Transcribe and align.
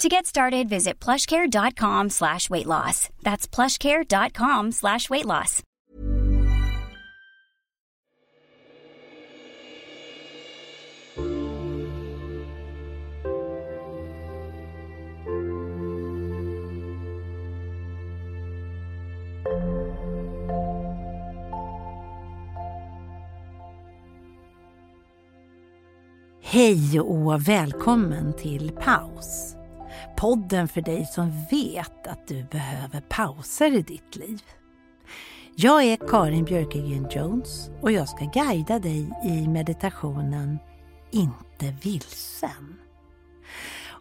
To 0.00 0.08
get 0.08 0.24
started, 0.24 0.66
visit 0.66 0.98
plushcare.com 0.98 2.08
slash 2.08 2.48
weight 2.48 2.64
loss. 2.64 3.10
That's 3.22 3.46
plushcare.com 3.46 4.72
slash 4.72 5.10
weight 5.10 5.26
loss. 5.26 5.62
Hej 26.42 27.00
och 27.00 27.48
välkommen 27.48 28.32
till 28.36 28.70
Paus. 28.70 29.59
Podden 30.16 30.68
för 30.68 30.80
dig 30.80 31.06
som 31.06 31.30
vet 31.50 32.06
att 32.06 32.26
du 32.26 32.44
behöver 32.44 33.00
pauser 33.00 33.76
i 33.76 33.82
ditt 33.82 34.16
liv. 34.16 34.42
Jag 35.56 35.84
är 35.84 35.96
Karin 36.08 36.44
Björkegren 36.44 37.06
Jones 37.10 37.70
och 37.80 37.92
jag 37.92 38.08
ska 38.08 38.24
guida 38.24 38.78
dig 38.78 39.10
i 39.24 39.48
meditationen 39.48 40.58
Inte 41.10 41.74
vilsen. 41.82 42.78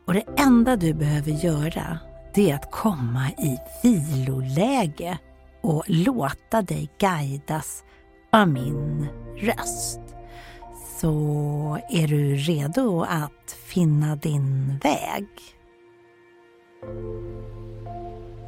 Och 0.05 0.13
det 0.13 0.23
enda 0.37 0.75
du 0.75 0.93
behöver 0.93 1.31
göra 1.31 1.99
det 2.33 2.51
är 2.51 2.55
att 2.55 2.71
komma 2.71 3.29
i 3.29 3.57
viloläge 3.83 5.17
och 5.61 5.83
låta 5.87 6.61
dig 6.61 6.89
guidas 6.99 7.83
av 8.31 8.47
min 8.47 9.07
röst. 9.37 9.99
Så 10.99 11.79
är 11.89 12.07
du 12.07 12.35
redo 12.35 13.01
att 13.01 13.57
finna 13.67 14.15
din 14.15 14.79
väg? 14.83 15.27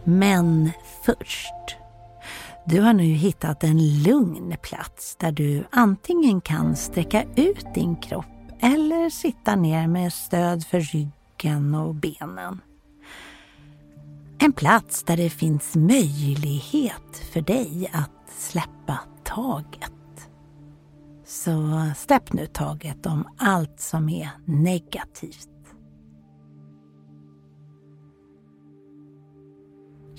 Men 0.03 0.71
först. 1.05 1.77
Du 2.65 2.81
har 2.81 2.93
nu 2.93 3.03
hittat 3.03 3.63
en 3.63 4.03
lugn 4.03 4.55
plats 4.61 5.15
där 5.19 5.31
du 5.31 5.63
antingen 5.69 6.41
kan 6.41 6.75
sträcka 6.75 7.23
ut 7.35 7.65
din 7.73 7.95
kropp 7.95 8.25
eller 8.61 9.09
sitta 9.09 9.55
ner 9.55 9.87
med 9.87 10.13
stöd 10.13 10.65
för 10.65 10.79
ryggen 10.79 11.75
och 11.75 11.95
benen. 11.95 12.61
En 14.39 14.53
plats 14.53 15.03
där 15.03 15.17
det 15.17 15.29
finns 15.29 15.75
möjlighet 15.75 17.17
för 17.33 17.41
dig 17.41 17.89
att 17.93 18.31
släppa 18.37 18.99
taget. 19.23 19.91
Så 21.25 21.51
släpp 21.97 22.33
nu 22.33 22.45
taget 22.45 23.05
om 23.05 23.27
allt 23.37 23.79
som 23.79 24.09
är 24.09 24.29
negativt. 24.45 25.50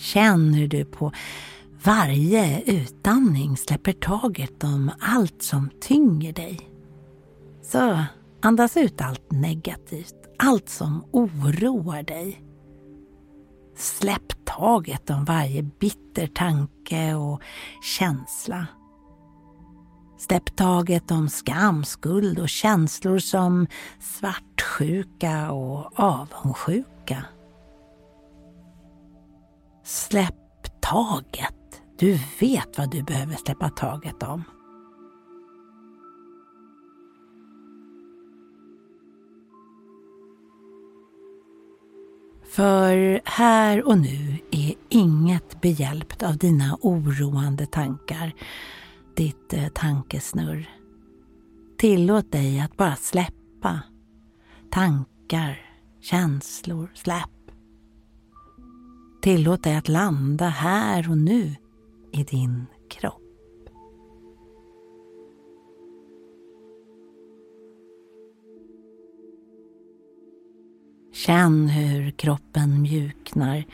Känn 0.02 0.54
hur 0.54 0.68
du 0.68 0.84
på 0.84 1.12
varje 1.84 2.62
utandning 2.62 3.56
släpper 3.56 3.92
taget 3.92 4.64
om 4.64 4.90
allt 5.00 5.42
som 5.42 5.70
tynger 5.80 6.32
dig. 6.32 6.70
Så 7.62 8.04
andas 8.42 8.76
ut 8.76 9.00
allt 9.00 9.30
negativt, 9.30 10.14
allt 10.38 10.68
som 10.68 11.04
oroar 11.12 12.02
dig. 12.02 12.42
Släpp 13.76 14.44
taget 14.44 15.10
om 15.10 15.24
varje 15.24 15.62
bitter 15.62 16.26
tanke 16.26 17.14
och 17.14 17.42
känsla. 17.98 18.66
Släpp 20.18 20.56
taget 20.56 21.10
om 21.10 21.28
skam, 21.28 21.84
skuld 21.84 22.38
och 22.38 22.48
känslor 22.48 23.18
som 23.18 23.66
svartsjuka 24.00 25.50
och 25.50 26.00
avundsjuka. 26.00 27.24
Släpp 29.92 30.80
taget. 30.80 31.82
Du 31.98 32.18
vet 32.40 32.78
vad 32.78 32.90
du 32.90 33.02
behöver 33.02 33.34
släppa 33.34 33.68
taget 33.68 34.22
om. 34.22 34.44
För 42.44 43.20
här 43.24 43.86
och 43.86 43.98
nu 43.98 44.38
är 44.50 44.74
inget 44.88 45.60
behjälpt 45.60 46.22
av 46.22 46.36
dina 46.36 46.78
oroande 46.80 47.66
tankar 47.66 48.32
ditt 49.16 49.52
eh, 49.52 49.68
tankesnurr. 49.68 50.70
Tillåt 51.78 52.32
dig 52.32 52.60
att 52.60 52.76
bara 52.76 52.96
släppa. 52.96 53.80
Tankar, 54.70 55.60
känslor, 56.00 56.90
släpp. 56.94 57.41
Tillåt 59.22 59.62
dig 59.62 59.76
att 59.76 59.88
landa 59.88 60.48
här 60.48 61.10
och 61.10 61.18
nu 61.18 61.56
i 62.12 62.24
din 62.24 62.66
kropp. 62.90 63.22
Känn 71.12 71.68
hur 71.68 72.10
kroppen 72.10 72.82
mjuknar 72.82 73.64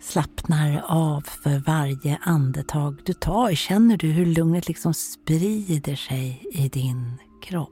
slappnar 0.00 0.84
av 0.86 1.20
för 1.20 1.58
varje 1.66 2.18
andetag 2.22 2.96
du 3.04 3.12
tar. 3.12 3.54
Känner 3.54 3.96
du 3.96 4.08
hur 4.08 4.26
lugnet 4.26 4.68
liksom 4.68 4.94
sprider 4.94 5.96
sig 5.96 6.42
i 6.52 6.68
din 6.68 7.12
kropp? 7.42 7.70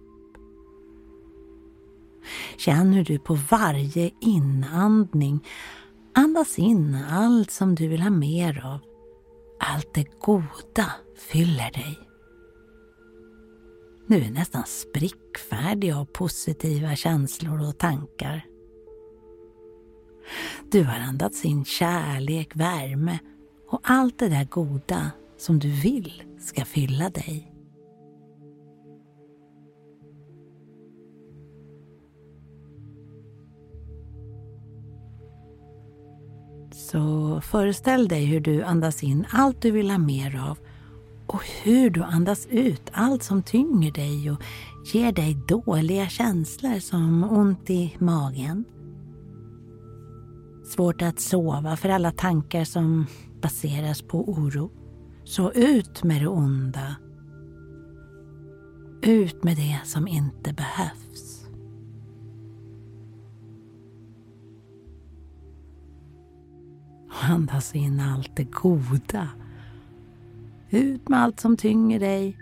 Känn 2.59 2.93
hur 2.93 3.05
du 3.05 3.19
på 3.19 3.39
varje 3.51 4.11
inandning 4.21 5.41
andas 6.19 6.59
in 6.59 6.95
allt 7.11 7.51
som 7.51 7.75
du 7.75 7.89
vill 7.89 8.03
ha 8.03 8.11
mer 8.11 8.67
av. 8.67 8.79
Allt 9.61 9.95
det 9.95 10.21
goda 10.21 10.93
fyller 11.17 11.71
dig. 11.71 11.99
Nu 14.06 14.17
är 14.17 14.31
nästan 14.31 14.65
sprickfärdig 14.67 15.93
av 15.93 16.05
positiva 16.05 16.97
känslor 16.97 17.69
och 17.69 17.79
tankar. 17.79 18.47
Du 20.71 20.84
har 20.84 20.99
andats 20.99 21.45
in 21.45 21.65
kärlek, 21.65 22.56
värme 22.56 23.19
och 23.69 23.81
allt 23.83 24.19
det 24.19 24.29
där 24.29 24.45
goda 24.45 25.11
som 25.37 25.59
du 25.59 25.71
vill 25.71 26.23
ska 26.41 26.65
fylla 26.65 27.11
dig. 27.11 27.57
Så 36.90 37.40
föreställ 37.40 38.08
dig 38.08 38.25
hur 38.25 38.40
du 38.40 38.62
andas 38.62 39.02
in 39.02 39.26
allt 39.31 39.62
du 39.62 39.70
vill 39.70 39.90
ha 39.90 39.99
mer 39.99 40.40
av 40.50 40.58
och 41.26 41.43
hur 41.62 41.90
du 41.90 42.02
andas 42.02 42.46
ut 42.46 42.90
allt 42.93 43.23
som 43.23 43.43
tynger 43.43 43.93
dig 43.93 44.31
och 44.31 44.43
ger 44.94 45.12
dig 45.12 45.38
dåliga 45.49 46.08
känslor 46.08 46.79
som 46.79 47.25
ont 47.25 47.70
i 47.70 47.96
magen, 47.99 48.64
Svårt 50.69 51.02
att 51.02 51.20
sova 51.20 51.76
för 51.76 51.88
alla 51.88 52.11
tankar 52.11 52.64
som 52.64 53.06
baseras 53.41 54.02
på 54.02 54.29
oro. 54.29 54.70
Så 55.25 55.52
ut 55.52 56.05
med 56.05 56.23
det 56.23 56.29
onda. 56.29 56.96
Ut 59.02 59.44
med 59.44 59.56
det 59.56 59.79
som 59.84 60.08
inte 60.08 60.52
behövs. 60.52 61.07
Andas 67.23 67.75
in 67.75 68.00
allt 68.00 68.37
det 68.37 68.44
goda. 68.44 69.29
Ut 70.70 71.09
med 71.09 71.20
allt 71.20 71.41
som 71.41 71.56
tynger 71.56 72.00
dig. 72.00 72.37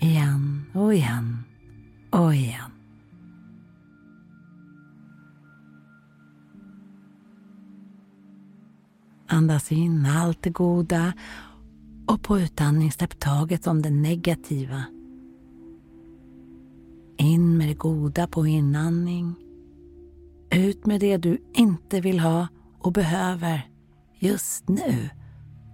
Igen 0.00 0.64
och 0.74 0.94
igen 0.94 1.44
och 2.10 2.34
igen. 2.34 2.70
Andas 9.26 9.72
in 9.72 10.06
allt 10.06 10.42
det 10.42 10.50
goda 10.50 11.12
och 12.06 12.22
på 12.22 12.38
utandning 12.38 12.92
släpp 12.92 13.18
taget 13.18 13.66
om 13.66 13.82
det 13.82 13.90
negativa. 13.90 14.84
In 17.16 17.58
med 17.58 17.68
det 17.68 17.74
goda 17.74 18.26
på 18.26 18.46
inandning. 18.46 19.34
Ut 20.50 20.86
med 20.86 21.00
det 21.00 21.16
du 21.16 21.38
inte 21.52 22.00
vill 22.00 22.20
ha 22.20 22.48
och 22.82 22.92
behöver 22.92 23.68
just 24.18 24.68
nu 24.68 25.10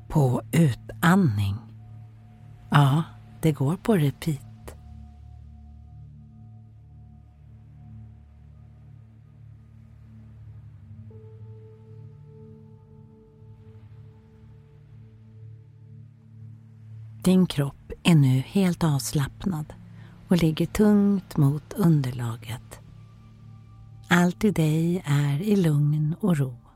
på 0.08 0.43
utandning. 0.52 1.56
Ja, 2.70 3.02
det 3.43 3.52
går 3.52 3.76
på 3.76 3.94
repeat. 3.94 4.49
Din 17.25 17.46
kropp 17.46 17.93
är 18.02 18.14
nu 18.14 18.43
helt 18.46 18.84
avslappnad 18.84 19.72
och 20.28 20.43
ligger 20.43 20.66
tungt 20.66 21.37
mot 21.37 21.72
underlaget. 21.72 22.81
Allt 24.08 24.44
i 24.44 24.50
dig 24.50 25.02
är 25.06 25.43
i 25.43 25.56
lugn 25.56 26.14
och 26.20 26.37
ro. 26.37 26.67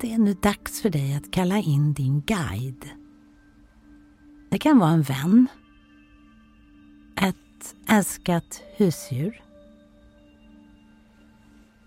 Det 0.00 0.14
är 0.14 0.18
nu 0.18 0.34
dags 0.34 0.80
för 0.80 0.90
dig 0.90 1.14
att 1.14 1.30
kalla 1.30 1.58
in 1.58 1.92
din 1.92 2.20
guide. 2.20 2.90
Det 4.50 4.58
kan 4.58 4.78
vara 4.78 4.90
en 4.90 5.02
vän, 5.02 5.46
ett 7.16 7.74
älskat 7.88 8.62
husdjur. 8.76 9.42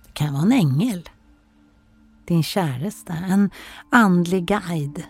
Det 0.06 0.13
kan 0.13 0.33
vara 0.33 0.44
en 0.44 0.51
ängel, 0.51 1.10
din 2.25 2.44
käresta, 2.44 3.13
en 3.13 3.50
andlig 3.89 4.45
guide 4.45 5.04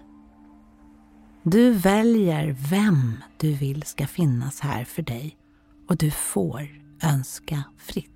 du 1.44 1.72
väljer 1.72 2.56
vem 2.70 3.24
du 3.38 3.54
vill 3.54 3.84
ska 3.84 4.08
finnas 4.08 4.60
här 4.60 4.84
för 4.84 5.02
dig 5.02 5.38
och 5.88 5.98
du 5.98 6.12
får 6.12 6.68
önska 7.02 7.64
fritt. 7.78 8.13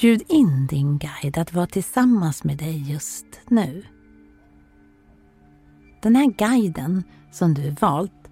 Bjud 0.00 0.22
in 0.28 0.66
din 0.66 0.98
guide 0.98 1.38
att 1.38 1.52
vara 1.52 1.66
tillsammans 1.66 2.44
med 2.44 2.56
dig 2.56 2.90
just 2.90 3.26
nu. 3.48 3.84
Den 6.02 6.16
här 6.16 6.26
guiden 6.26 7.02
som 7.32 7.54
du 7.54 7.70
valt 7.70 8.30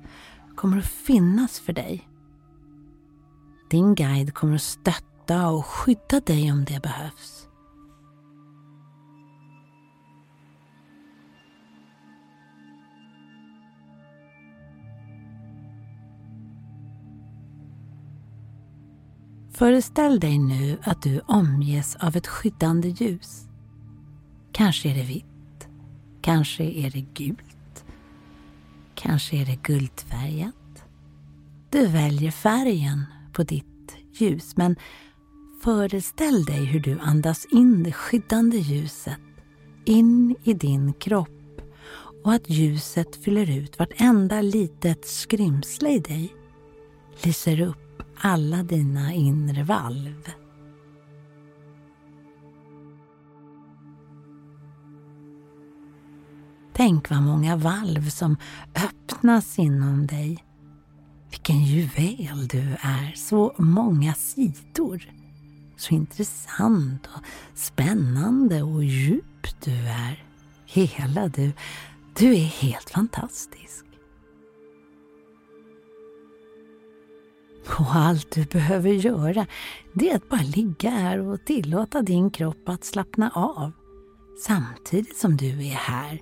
kommer 0.56 0.78
att 0.78 0.86
finnas 0.86 1.60
för 1.60 1.72
dig. 1.72 2.08
Din 3.70 3.94
guide 3.94 4.34
kommer 4.34 4.54
att 4.54 4.62
stötta 4.62 5.48
och 5.48 5.66
skydda 5.66 6.20
dig 6.20 6.52
om 6.52 6.64
det 6.64 6.82
behövs. 6.82 7.45
Föreställ 19.56 20.20
dig 20.20 20.38
nu 20.38 20.78
att 20.82 21.02
du 21.02 21.20
omges 21.20 21.96
av 21.96 22.16
ett 22.16 22.26
skyddande 22.26 22.88
ljus. 22.88 23.48
Kanske 24.52 24.88
är 24.90 24.94
det 24.94 25.02
vitt, 25.02 25.68
kanske 26.20 26.64
är 26.64 26.90
det 26.90 27.00
gult, 27.14 27.84
kanske 28.94 29.36
är 29.36 29.46
det 29.46 29.62
guldfärgat. 29.62 30.84
Du 31.70 31.86
väljer 31.86 32.30
färgen 32.30 33.04
på 33.32 33.42
ditt 33.42 33.96
ljus 34.12 34.56
men 34.56 34.76
Föreställ 35.62 36.44
dig 36.44 36.64
hur 36.64 36.80
du 36.80 36.98
andas 36.98 37.46
in 37.50 37.82
det 37.82 37.92
skyddande 37.92 38.58
ljuset 38.58 39.20
in 39.84 40.36
i 40.44 40.54
din 40.54 40.92
kropp 40.92 41.60
och 42.24 42.32
att 42.32 42.50
ljuset 42.50 43.24
fyller 43.24 43.50
ut 43.50 43.78
vartenda 43.78 44.40
litet 44.40 45.06
skrymsle 45.06 45.90
i 45.90 45.98
dig. 45.98 46.34
Lyser 47.22 47.60
upp 47.60 47.85
alla 48.20 48.62
dina 48.62 49.14
inre 49.14 49.62
valv. 49.62 50.30
Tänk 56.72 57.10
vad 57.10 57.22
många 57.22 57.56
valv 57.56 58.08
som 58.08 58.36
öppnas 58.74 59.58
inom 59.58 60.06
dig. 60.06 60.44
Vilken 61.30 61.64
juvel 61.64 62.48
du 62.48 62.76
är, 62.80 63.12
så 63.16 63.54
många 63.58 64.14
sidor 64.14 65.16
så 65.76 65.94
intressant 65.94 67.06
och 67.06 67.22
spännande 67.54 68.62
och 68.62 68.84
djup 68.84 69.64
du 69.64 69.72
är. 69.72 70.24
Hela 70.66 71.28
du. 71.28 71.52
Du 72.16 72.34
är 72.34 72.44
helt 72.44 72.90
fantastisk. 72.90 73.85
Och 77.68 77.96
allt 77.96 78.30
du 78.30 78.44
behöver 78.44 78.90
göra 78.90 79.46
det 79.92 80.10
är 80.10 80.16
att 80.16 80.28
bara 80.28 80.42
ligga 80.42 80.90
här 80.90 81.18
och 81.18 81.44
tillåta 81.44 82.02
din 82.02 82.30
kropp 82.30 82.68
att 82.68 82.84
slappna 82.84 83.30
av 83.30 83.72
samtidigt 84.38 85.16
som 85.16 85.36
du 85.36 85.66
är 85.66 85.74
här 85.74 86.20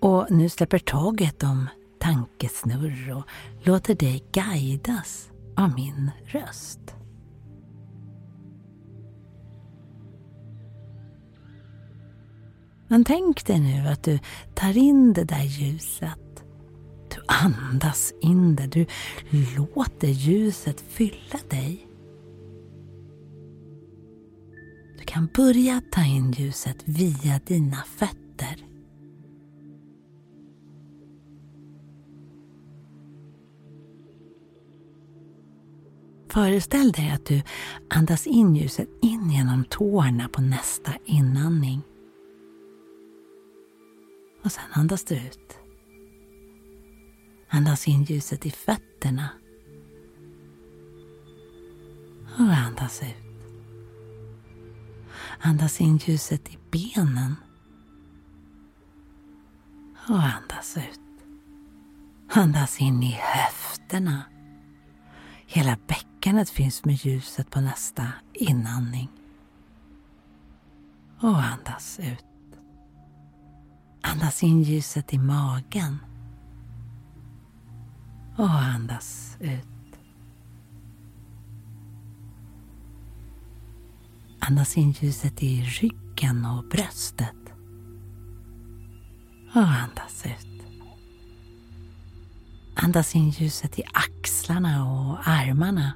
och 0.00 0.26
nu 0.30 0.48
släpper 0.48 0.78
taget 0.78 1.42
om 1.42 1.68
tankesnurr 1.98 3.12
och 3.16 3.24
låter 3.62 3.94
dig 3.94 4.24
guidas 4.32 5.30
av 5.56 5.74
min 5.74 6.10
röst. 6.26 6.80
Men 12.88 13.04
tänk 13.04 13.46
dig 13.46 13.60
nu 13.60 13.88
att 13.88 14.02
du 14.02 14.18
tar 14.54 14.76
in 14.76 15.12
det 15.12 15.24
där 15.24 15.42
ljuset. 15.42 16.25
Andas 17.26 18.12
in 18.20 18.56
det. 18.56 18.66
Du 18.66 18.86
låter 19.56 20.08
ljuset 20.08 20.80
fylla 20.80 21.38
dig. 21.50 21.86
Du 24.98 25.04
kan 25.04 25.28
börja 25.34 25.82
ta 25.90 26.04
in 26.04 26.32
ljuset 26.32 26.76
via 26.84 27.40
dina 27.46 27.82
fötter. 27.96 28.66
Föreställ 36.28 36.92
dig 36.92 37.10
att 37.10 37.26
du 37.26 37.42
andas 37.90 38.26
in 38.26 38.56
ljuset 38.56 38.88
in 39.02 39.30
genom 39.30 39.64
tårna 39.64 40.28
på 40.28 40.42
nästa 40.42 40.92
inandning. 41.04 41.82
Och 44.44 44.52
sen 44.52 44.64
andas 44.72 45.04
du 45.04 45.14
ut. 45.14 45.65
Andas 47.48 47.88
in 47.88 48.04
ljuset 48.04 48.46
i 48.46 48.50
fötterna. 48.50 49.28
Och 52.38 52.52
andas 52.52 53.02
ut. 53.02 53.16
Andas 55.40 55.80
in 55.80 55.96
ljuset 55.96 56.48
i 56.48 56.58
benen. 56.70 57.36
Och 60.08 60.22
andas 60.22 60.76
ut. 60.76 61.00
Andas 62.28 62.80
in 62.80 63.02
i 63.02 63.18
höfterna. 63.22 64.22
Hela 65.46 65.78
bäckenet 65.86 66.50
finns 66.50 66.84
med 66.84 66.94
ljuset 66.94 67.50
på 67.50 67.60
nästa 67.60 68.12
inandning. 68.32 69.08
Och 71.20 71.42
andas 71.42 72.00
ut. 72.00 72.24
Andas 74.00 74.42
in 74.42 74.62
ljuset 74.62 75.14
i 75.14 75.18
magen. 75.18 75.98
Och 78.36 78.50
andas 78.50 79.36
ut. 79.40 79.98
Andas 84.38 84.76
in 84.76 84.90
ljuset 84.90 85.42
i 85.42 85.62
ryggen 85.62 86.44
och 86.44 86.64
bröstet. 86.68 87.52
Och 89.54 89.62
andas 89.62 90.26
ut. 90.26 90.62
Andas 92.74 93.16
in 93.16 93.30
ljuset 93.30 93.78
i 93.78 93.82
axlarna 93.92 94.84
och 94.84 95.28
armarna. 95.28 95.92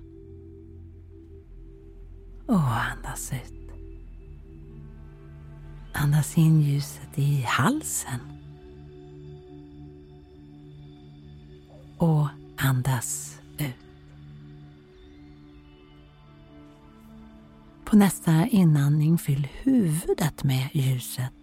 Och 2.47 2.81
andas 2.81 3.33
ut. 3.33 3.71
Andas 5.93 6.39
in 6.39 6.61
ljuset 6.61 7.19
i 7.19 7.43
halsen. 7.43 8.40
Och 12.01 12.29
andas 12.57 13.41
ut. 13.59 13.75
På 17.85 17.97
nästa 17.97 18.47
inandning 18.47 19.19
fyll 19.19 19.49
huvudet 19.63 20.45
med 20.45 20.69
ljuset. 20.73 21.35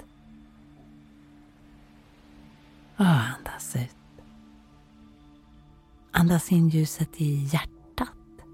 Och 2.98 3.06
andas 3.06 3.76
ut. 3.76 3.96
Andas 6.12 6.52
in 6.52 6.70
ljuset 6.70 7.22
i 7.22 7.50
hjärtat. 7.54 8.46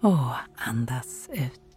Och 0.00 0.34
andas 0.56 1.28
ut. 1.32 1.71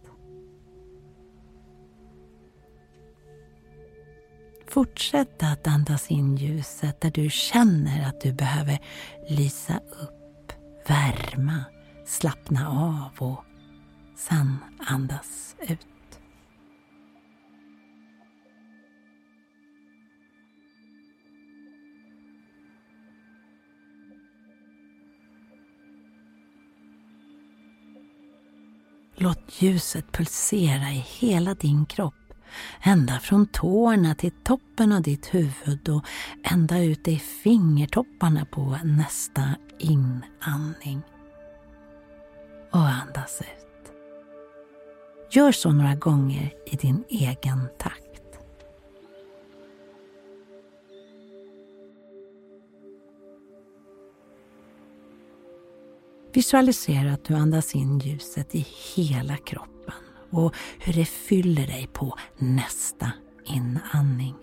Fortsätt 4.76 5.42
att 5.42 5.66
andas 5.66 6.10
in 6.10 6.36
ljuset 6.36 7.00
där 7.00 7.10
du 7.10 7.30
känner 7.30 8.08
att 8.08 8.20
du 8.20 8.32
behöver 8.32 8.78
lysa 9.28 9.76
upp, 9.78 10.52
värma, 10.88 11.64
slappna 12.06 12.68
av 12.68 13.28
och 13.28 13.44
sen 14.16 14.56
andas 14.78 15.56
ut. 15.68 15.86
Låt 29.14 29.62
ljuset 29.62 30.12
pulsera 30.12 30.90
i 30.90 31.04
hela 31.18 31.54
din 31.54 31.86
kropp. 31.86 32.25
Ända 32.82 33.18
från 33.18 33.46
tårna 33.46 34.14
till 34.14 34.32
toppen 34.44 34.92
av 34.92 35.02
ditt 35.02 35.34
huvud 35.34 35.88
och 35.88 36.04
ända 36.42 36.82
ut 36.82 37.08
i 37.08 37.18
fingertopparna 37.18 38.44
på 38.44 38.78
nästa 38.84 39.42
inandning. 39.78 41.02
Och 42.70 42.88
andas 42.88 43.40
ut. 43.40 43.92
Gör 45.30 45.52
så 45.52 45.72
några 45.72 45.94
gånger 45.94 46.54
i 46.66 46.76
din 46.76 47.04
egen 47.08 47.68
takt. 47.78 48.22
Visualisera 56.32 57.12
att 57.12 57.24
du 57.24 57.34
andas 57.34 57.74
in 57.74 57.98
ljuset 57.98 58.54
i 58.54 58.66
hela 58.94 59.36
kroppen 59.36 60.05
och 60.36 60.54
hur 60.78 60.92
det 60.92 61.04
fyller 61.04 61.66
dig 61.66 61.88
på 61.92 62.18
nästa 62.38 63.12
inandning. 63.44 64.34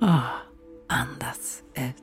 Ah, 0.00 0.30
andas 0.88 1.62
ut. 1.74 1.94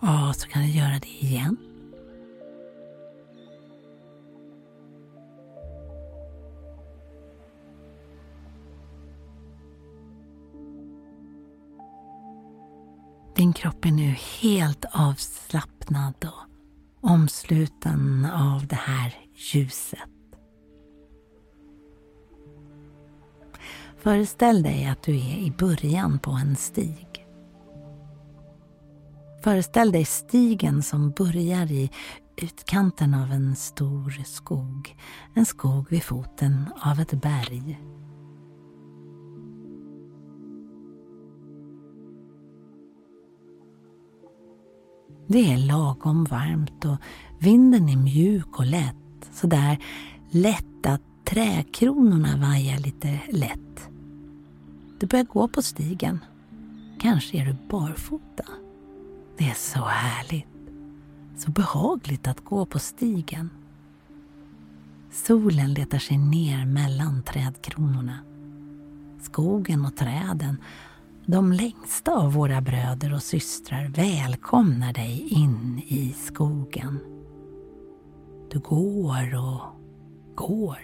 Ja, 0.00 0.32
så 0.36 0.48
kan 0.48 0.62
du 0.62 0.68
göra 0.68 0.98
det 0.98 1.08
igen. 1.08 1.71
Din 13.52 13.62
kropp 13.62 13.84
är 13.84 13.90
nu 13.90 14.16
helt 14.40 14.84
avslappnad 14.92 16.14
och 16.24 17.10
omsluten 17.10 18.24
av 18.24 18.66
det 18.66 18.76
här 18.76 19.14
ljuset. 19.34 19.98
Föreställ 23.98 24.62
dig 24.62 24.86
att 24.86 25.02
du 25.02 25.16
är 25.16 25.36
i 25.36 25.54
början 25.58 26.18
på 26.18 26.30
en 26.30 26.56
stig. 26.56 27.26
Föreställ 29.44 29.92
dig 29.92 30.04
stigen 30.04 30.82
som 30.82 31.10
börjar 31.10 31.72
i 31.72 31.90
utkanten 32.36 33.14
av 33.14 33.32
en 33.32 33.56
stor 33.56 34.24
skog. 34.24 34.96
En 35.34 35.46
skog 35.46 35.86
vid 35.90 36.02
foten 36.02 36.72
av 36.82 37.00
ett 37.00 37.22
berg. 37.22 37.80
Det 45.26 45.52
är 45.52 45.56
lagom 45.56 46.24
varmt 46.24 46.84
och 46.84 46.96
vinden 47.38 47.88
är 47.88 47.96
mjuk 47.96 48.58
och 48.58 48.66
lätt. 48.66 48.96
Sådär 49.32 49.78
lätt 50.30 50.86
att 50.86 51.02
träkronorna 51.24 52.36
vajar 52.36 52.78
lite 52.78 53.20
lätt. 53.30 53.88
Du 55.00 55.06
börjar 55.06 55.24
gå 55.24 55.48
på 55.48 55.62
stigen. 55.62 56.24
Kanske 57.00 57.36
är 57.36 57.46
du 57.46 57.56
barfota. 57.68 58.44
Det 59.38 59.44
är 59.44 59.54
så 59.54 59.80
härligt. 59.80 60.46
Så 61.36 61.50
behagligt 61.50 62.28
att 62.28 62.44
gå 62.44 62.66
på 62.66 62.78
stigen. 62.78 63.50
Solen 65.10 65.74
letar 65.74 65.98
sig 65.98 66.18
ner 66.18 66.66
mellan 66.66 67.22
trädkronorna. 67.22 68.18
Skogen 69.20 69.84
och 69.84 69.96
träden 69.96 70.56
de 71.26 71.52
längsta 71.52 72.12
av 72.12 72.32
våra 72.32 72.60
bröder 72.60 73.14
och 73.14 73.22
systrar 73.22 73.88
välkomnar 73.88 74.92
dig 74.92 75.28
in 75.28 75.82
i 75.86 76.14
skogen. 76.18 76.98
Du 78.50 78.58
går 78.58 79.34
och 79.34 79.60
går. 80.34 80.78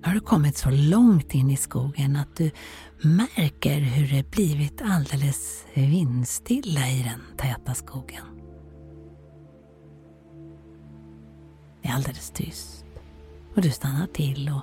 Nu 0.00 0.08
har 0.08 0.14
du 0.14 0.20
kommit 0.20 0.56
så 0.56 0.70
långt 0.70 1.34
in 1.34 1.50
i 1.50 1.56
skogen 1.56 2.16
att 2.16 2.36
du 2.36 2.50
märker 3.02 3.80
hur 3.80 4.16
det 4.16 4.30
blivit 4.30 4.82
alldeles 4.82 5.66
vindstilla 5.74 6.88
i 6.88 7.02
den 7.02 7.36
täta 7.36 7.74
skogen. 7.74 8.24
Det 11.82 11.88
är 11.88 11.92
alldeles 11.92 12.30
tyst 12.30 12.85
och 13.56 13.62
du 13.62 13.70
stannar 13.70 14.06
till 14.06 14.48
och 14.48 14.62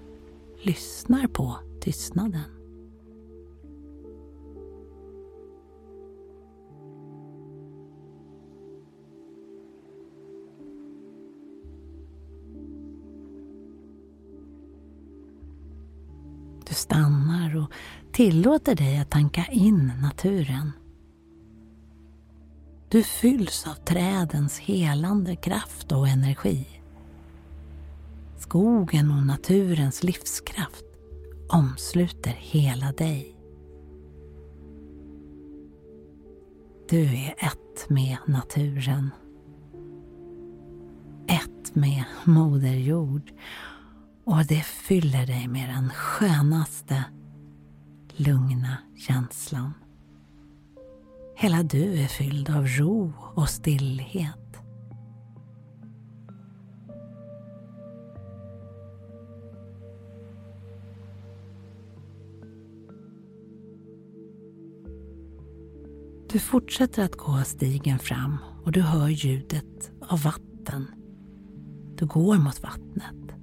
lyssnar 0.66 1.28
på 1.28 1.56
tystnaden. 1.82 2.42
Du 16.68 16.74
stannar 16.74 17.58
och 17.58 17.72
tillåter 18.12 18.76
dig 18.76 19.00
att 19.00 19.12
tanka 19.12 19.46
in 19.52 19.92
naturen. 20.02 20.72
Du 22.90 23.04
fylls 23.04 23.68
av 23.68 23.74
trädens 23.74 24.60
helande 24.60 25.36
kraft 25.36 25.92
och 25.92 26.08
energi. 26.08 26.83
Skogen 28.38 29.12
och 29.12 29.26
naturens 29.26 30.04
livskraft 30.04 30.86
omsluter 31.50 32.32
hela 32.40 32.92
dig. 32.92 33.38
Du 36.90 37.02
är 37.02 37.36
ett 37.38 37.90
med 37.90 38.18
naturen. 38.28 39.10
Ett 41.28 41.76
med 41.76 42.04
Moder 42.26 42.74
Jord 42.74 43.32
och 44.24 44.46
det 44.48 44.64
fyller 44.66 45.28
dig 45.28 45.48
med 45.48 45.70
den 45.70 45.90
skönaste, 45.90 47.04
lugna 48.16 48.78
känslan. 48.98 49.74
Hela 51.36 51.64
du 51.64 52.00
är 52.00 52.08
fylld 52.08 52.50
av 52.50 52.68
ro 52.68 53.14
och 53.36 53.50
stillhet. 53.50 54.43
Du 66.34 66.40
fortsätter 66.40 67.04
att 67.04 67.16
gå 67.16 67.44
stigen 67.46 68.00
fram 68.00 68.38
och 68.64 68.72
du 68.72 68.82
hör 68.82 69.08
ljudet 69.08 69.92
av 70.02 70.22
vatten. 70.22 70.88
Du 71.96 72.06
går 72.06 72.38
mot 72.38 72.64
vattnet. 72.64 73.36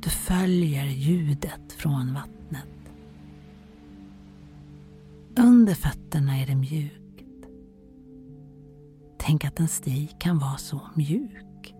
Du 0.00 0.10
följer 0.10 0.84
ljudet 0.84 1.72
från 1.72 2.14
vattnet. 2.14 2.68
Under 5.38 5.74
fötterna 5.74 6.38
är 6.38 6.46
det 6.46 6.54
mjukt. 6.54 7.48
Tänk 9.18 9.44
att 9.44 9.60
en 9.60 9.68
stig 9.68 10.16
kan 10.20 10.38
vara 10.38 10.56
så 10.56 10.80
mjuk. 10.94 11.74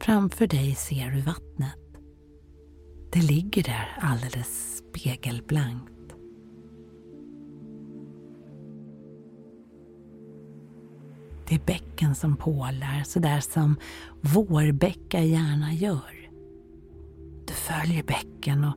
Framför 0.00 0.46
dig 0.46 0.74
ser 0.74 1.10
du 1.10 1.20
vattnet. 1.20 1.87
Det 3.12 3.22
ligger 3.22 3.62
där 3.62 3.98
alldeles 4.00 4.76
spegelblankt. 4.76 5.92
Det 11.48 11.54
är 11.54 11.66
bäcken 11.66 12.14
som 12.14 12.36
pålar, 12.36 13.02
sådär 13.04 13.40
som 13.40 13.76
vårbäckar 14.20 15.20
gärna 15.20 15.72
gör. 15.72 16.30
Du 17.46 17.52
följer 17.52 18.02
bäcken 18.02 18.64
och 18.64 18.74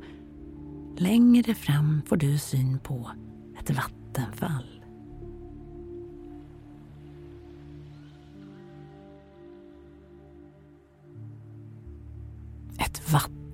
längre 0.97 1.55
fram 1.55 2.01
får 2.05 2.17
du 2.17 2.38
syn 2.38 2.79
på 2.79 3.11
ett 3.59 3.69
vattenfall. 3.69 4.80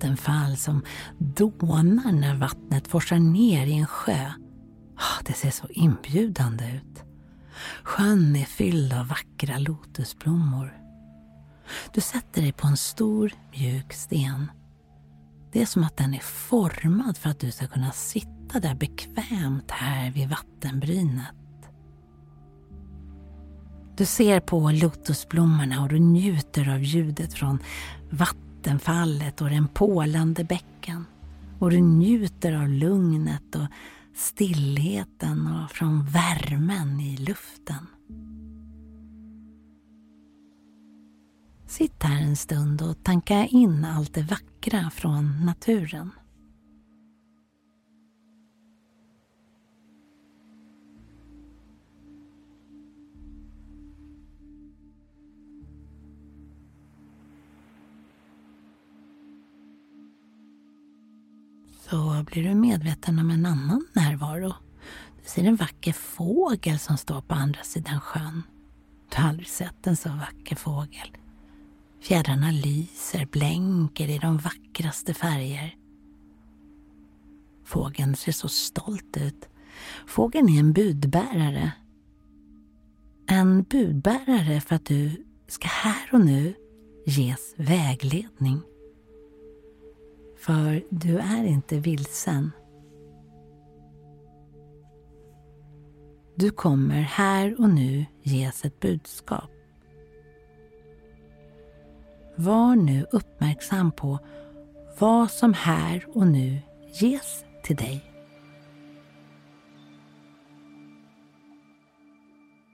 Vattenfall 0.08 0.56
som 0.56 0.82
dånar 1.18 2.12
när 2.12 2.36
vattnet 2.36 2.88
forsar 2.88 3.18
ner 3.18 3.66
i 3.66 3.74
en 3.74 3.86
sjö. 3.86 4.30
Ah, 4.96 5.22
det 5.24 5.32
ser 5.32 5.50
så 5.50 5.66
inbjudande 5.70 6.64
ut. 6.64 7.04
Sjön 7.82 8.36
är 8.36 8.44
fylld 8.44 8.92
av 8.92 9.08
vackra 9.08 9.58
lotusblommor. 9.58 10.72
Du 11.94 12.00
sätter 12.00 12.42
dig 12.42 12.52
på 12.52 12.66
en 12.66 12.76
stor 12.76 13.32
mjuk 13.52 13.92
sten. 13.92 14.50
Det 15.52 15.62
är 15.62 15.66
som 15.66 15.84
att 15.84 15.96
den 15.96 16.14
är 16.14 16.20
formad 16.20 17.16
för 17.16 17.30
att 17.30 17.40
du 17.40 17.50
ska 17.50 17.66
kunna 17.66 17.92
sitta 17.92 18.60
där 18.60 18.74
bekvämt 18.74 19.70
här 19.70 20.10
vid 20.10 20.28
vattenbrynet. 20.28 21.34
Du 23.96 24.04
ser 24.04 24.40
på 24.40 24.70
lotusblommorna 24.70 25.82
och 25.82 25.88
du 25.88 25.98
njuter 25.98 26.74
av 26.74 26.82
ljudet 26.82 27.34
från 27.34 27.58
vattenfallet 28.58 29.40
och 29.40 29.50
den 29.50 29.68
pålande 29.68 30.44
bäcken. 30.44 31.04
Och 31.58 31.70
du 31.70 31.80
njuter 31.80 32.52
av 32.52 32.68
lugnet 32.68 33.54
och 33.54 33.66
stillheten 34.14 35.46
och 35.46 35.70
från 35.70 36.04
värmen 36.04 37.00
i 37.00 37.16
luften. 37.16 37.86
Sitt 41.66 42.02
här 42.02 42.22
en 42.22 42.36
stund 42.36 42.82
och 42.82 43.04
tanka 43.04 43.46
in 43.46 43.84
allt 43.84 44.14
det 44.14 44.22
vackra 44.22 44.90
från 44.90 45.44
naturen. 45.44 46.10
Så 61.90 62.24
blir 62.26 62.48
du 62.48 62.54
medveten 62.54 63.18
om 63.18 63.30
en 63.30 63.46
annan 63.46 63.86
närvaro. 63.92 64.54
Du 65.22 65.28
ser 65.28 65.44
en 65.44 65.56
vacker 65.56 65.92
fågel 65.92 66.78
som 66.78 66.96
står 66.96 67.20
på 67.20 67.34
andra 67.34 67.62
sidan 67.62 68.00
sjön. 68.00 68.42
Du 69.10 69.22
har 69.22 69.28
aldrig 69.28 69.48
sett 69.48 69.86
en 69.86 69.96
så 69.96 70.08
vacker 70.08 70.56
fågel. 70.56 71.16
Fjädrarna 72.00 72.50
lyser, 72.50 73.26
blänker 73.26 74.08
i 74.08 74.18
de 74.18 74.38
vackraste 74.38 75.14
färger. 75.14 75.76
Fågeln 77.64 78.16
ser 78.16 78.32
så 78.32 78.48
stolt 78.48 79.16
ut. 79.16 79.48
Fågeln 80.06 80.48
är 80.48 80.60
en 80.60 80.72
budbärare. 80.72 81.72
En 83.26 83.62
budbärare 83.62 84.60
för 84.60 84.74
att 84.74 84.86
du 84.86 85.24
ska 85.46 85.68
här 85.68 86.08
och 86.12 86.20
nu 86.20 86.54
ges 87.06 87.54
vägledning. 87.56 88.62
För 90.38 90.82
du 90.90 91.18
är 91.18 91.44
inte 91.44 91.78
vilsen. 91.78 92.50
Du 96.34 96.50
kommer 96.50 97.00
här 97.00 97.60
och 97.60 97.68
nu 97.68 98.06
ges 98.22 98.64
ett 98.64 98.80
budskap. 98.80 99.50
Var 102.36 102.76
nu 102.76 103.06
uppmärksam 103.12 103.92
på 103.92 104.18
vad 104.98 105.30
som 105.30 105.54
här 105.54 106.04
och 106.14 106.26
nu 106.26 106.60
ges 106.92 107.44
till 107.62 107.76
dig. 107.76 108.04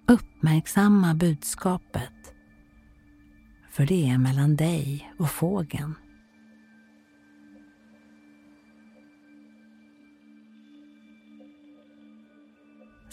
Uppmärksamma 0.08 1.14
budskapet, 1.14 2.34
för 3.70 3.86
det 3.86 4.08
är 4.10 4.18
mellan 4.18 4.56
dig 4.56 5.12
och 5.18 5.30
fågeln. 5.30 5.94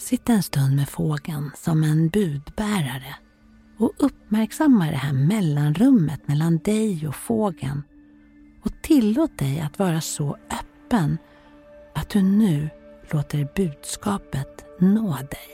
Sitt 0.02 0.28
en 0.28 0.42
stund 0.42 0.76
med 0.76 0.88
fågeln 0.88 1.50
som 1.56 1.82
en 1.82 2.08
budbärare 2.08 3.14
och 3.78 3.92
uppmärksamma 3.98 4.90
det 4.90 4.96
här 4.96 5.12
mellanrummet 5.12 6.28
mellan 6.28 6.58
dig 6.58 7.08
och 7.08 7.14
fågeln 7.14 7.82
och 8.64 8.82
tillåt 8.82 9.38
dig 9.38 9.60
att 9.60 9.78
vara 9.78 10.00
så 10.00 10.36
öppen 10.50 11.18
att 11.94 12.10
du 12.10 12.22
nu 12.22 12.70
låter 13.10 13.48
budskapet 13.56 14.64
nå 14.78 15.12
dig. 15.16 15.51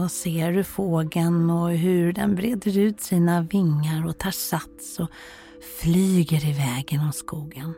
Och 0.00 0.10
ser 0.10 0.52
du 0.52 0.64
fågeln 0.64 1.50
och 1.50 1.70
hur 1.70 2.12
den 2.12 2.34
breder 2.34 2.78
ut 2.78 3.00
sina 3.00 3.42
vingar 3.42 4.06
och 4.06 4.18
tar 4.18 4.30
sats 4.30 5.00
och 5.00 5.08
flyger 5.80 6.48
iväg 6.48 6.88
genom 6.92 7.12
skogen. 7.12 7.74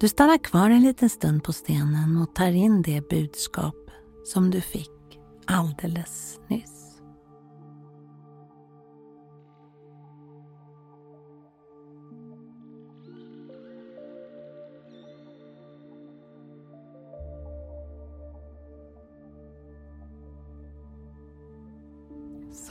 Du 0.00 0.08
stannar 0.08 0.38
kvar 0.38 0.70
en 0.70 0.82
liten 0.82 1.10
stund 1.10 1.44
på 1.44 1.52
stenen 1.52 2.16
och 2.16 2.34
tar 2.34 2.52
in 2.52 2.82
det 2.82 3.08
budskap 3.08 3.74
som 4.24 4.50
du 4.50 4.60
fick 4.60 4.90
alldeles 5.46 6.40
nyss. 6.48 6.81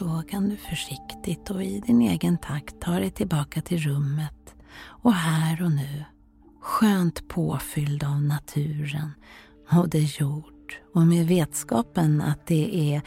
Så 0.01 0.23
kan 0.29 0.49
du 0.49 0.57
försiktigt 0.57 1.49
och 1.49 1.63
i 1.63 1.79
din 1.79 2.01
egen 2.01 2.37
takt 2.37 2.79
ta 2.79 2.91
dig 2.91 3.11
tillbaka 3.11 3.61
till 3.61 3.77
rummet 3.77 4.55
och 4.83 5.13
här 5.13 5.63
och 5.63 5.71
nu 5.71 6.03
skönt 6.61 7.27
påfylld 7.27 8.03
av 8.03 8.21
naturen, 8.21 9.11
Moder 9.71 10.21
Jord 10.21 10.73
och 10.93 11.01
med 11.01 11.27
vetskapen 11.27 12.21
att 12.21 12.47
det 12.47 12.93
är 12.93 13.01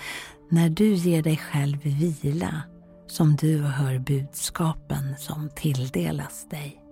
när 0.49 0.69
du 0.69 0.95
ger 0.95 1.23
dig 1.23 1.37
själv 1.37 1.79
vila 1.83 2.63
som 3.07 3.37
du 3.37 3.59
hör 3.59 3.99
budskapen 3.99 5.17
som 5.19 5.51
tilldelas 5.57 6.49
dig. 6.49 6.83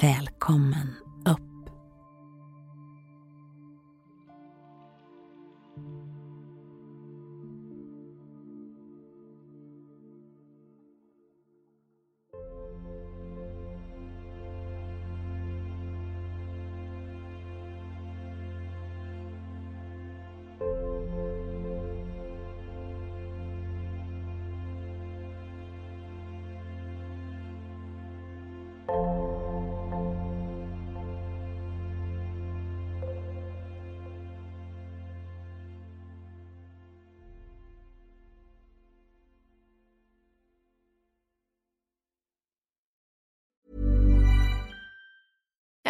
Välkommen 0.00 1.01